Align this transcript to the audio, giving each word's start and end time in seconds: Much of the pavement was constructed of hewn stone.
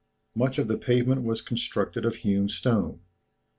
Much 0.33 0.57
of 0.57 0.67
the 0.67 0.79
pavement 0.79 1.21
was 1.21 1.43
constructed 1.43 2.05
of 2.05 2.15
hewn 2.15 2.49
stone. 2.49 3.01